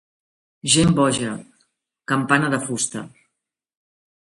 Gent 0.75 0.93
boja, 0.99 1.35
campana 2.13 2.51
de 2.55 2.63
fusta. 2.65 3.07